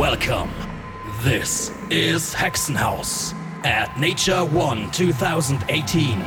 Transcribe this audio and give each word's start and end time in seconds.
Welcome. 0.00 0.50
This 1.20 1.70
is 1.90 2.32
Hexenhaus 2.32 3.34
at 3.66 4.00
Nature 4.00 4.46
One 4.46 4.90
2018. 4.92 6.18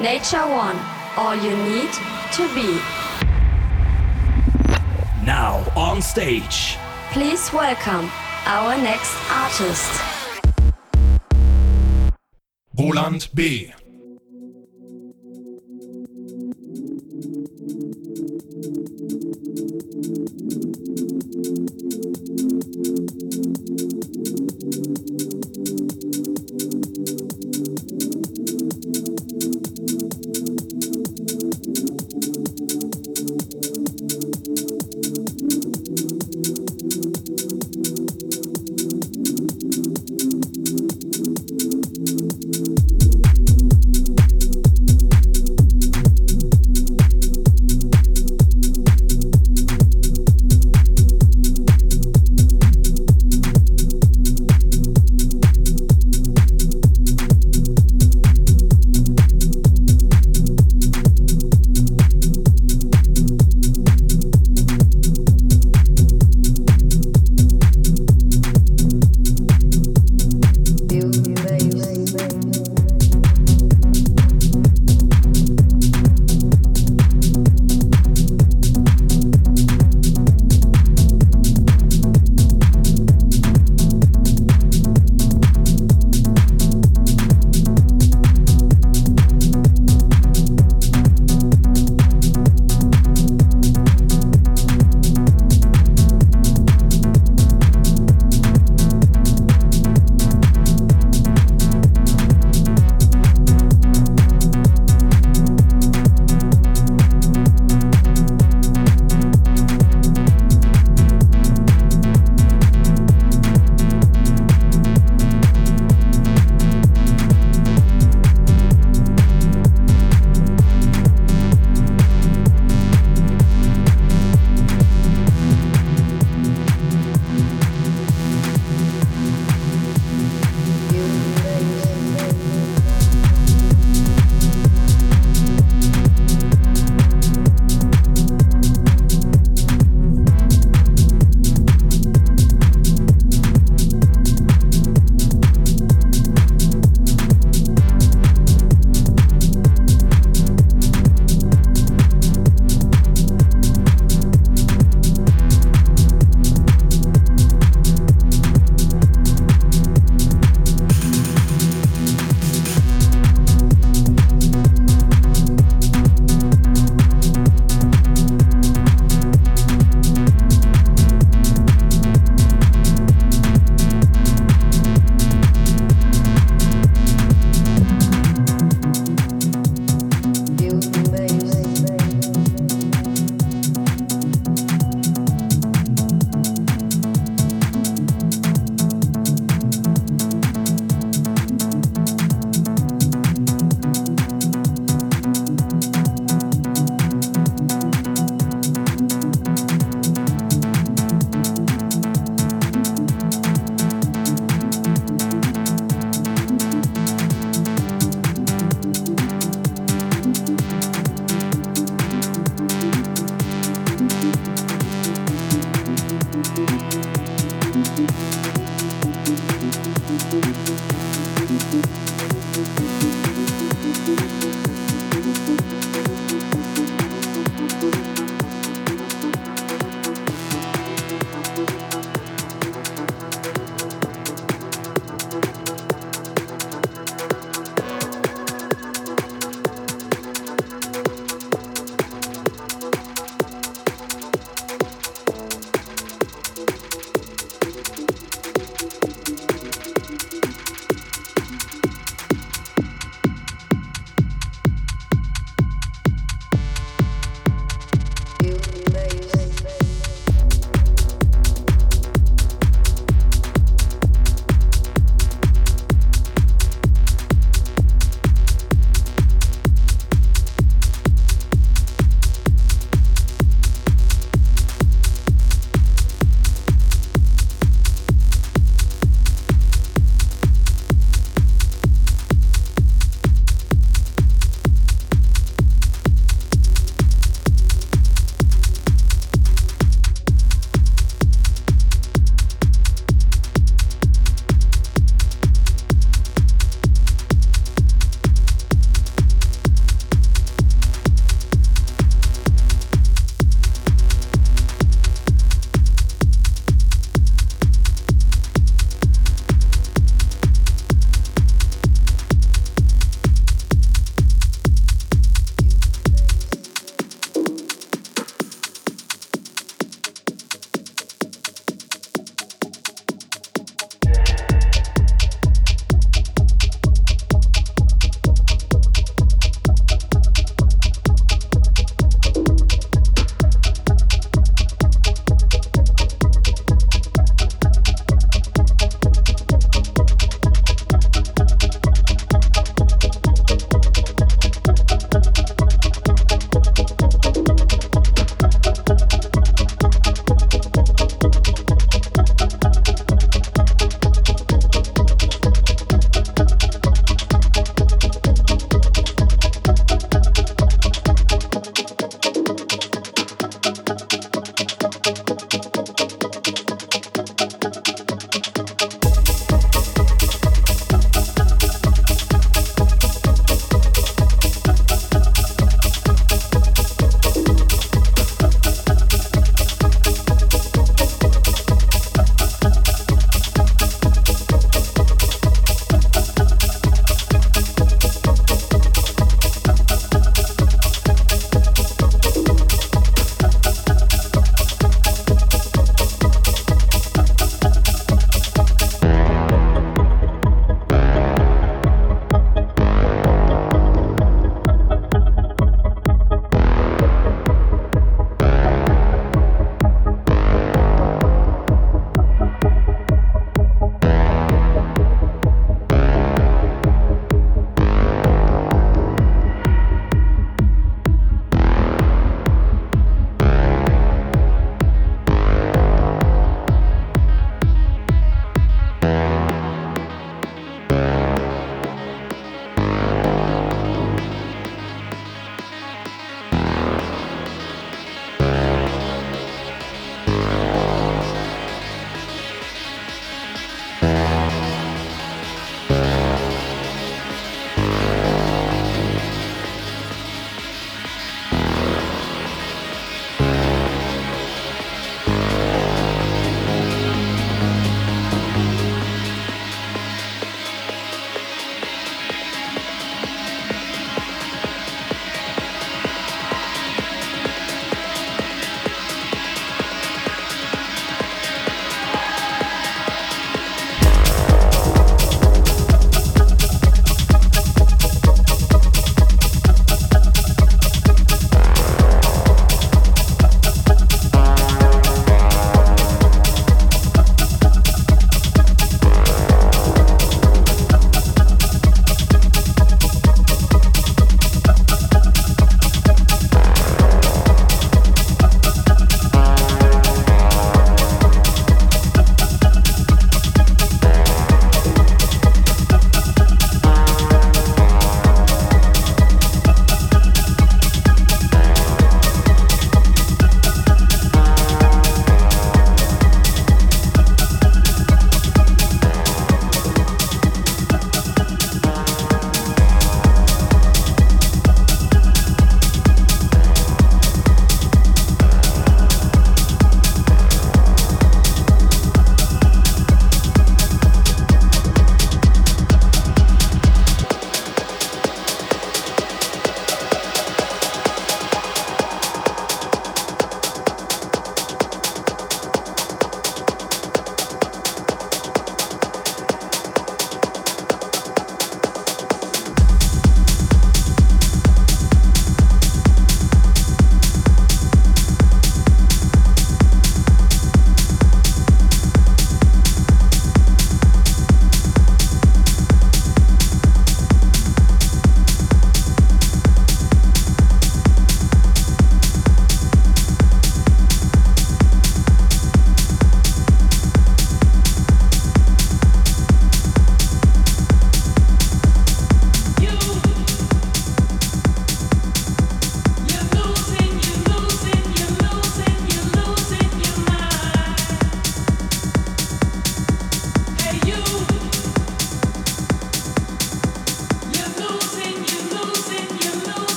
Nature 0.00 0.46
One, 0.48 0.78
all 1.14 1.36
you 1.36 1.54
need 1.54 1.92
to 2.32 2.48
be. 2.54 2.80
Now 5.26 5.62
on 5.76 6.00
stage. 6.00 6.78
Please 7.12 7.52
welcome 7.52 8.08
our 8.46 8.78
next 8.78 9.14
artist. 9.30 10.00
Roland 12.78 13.28
B. 13.34 13.74